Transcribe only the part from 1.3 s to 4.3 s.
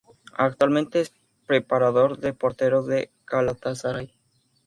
preparador de porteros del Galatasaray.